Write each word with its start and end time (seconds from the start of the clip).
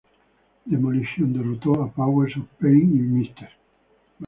Demolition 0.65 1.31
derrotó 1.31 1.83
a 1.83 1.91
Powers 1.91 2.35
of 2.35 2.47
Pain 2.59 2.89
y 2.97 3.01
Mr. 3.21 3.47